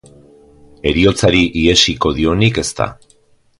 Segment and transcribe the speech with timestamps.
[0.91, 2.91] Heriotzari ihesiko dionik ez da.